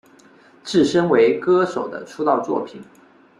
[0.63, 2.81] 自身为歌手的出道作品。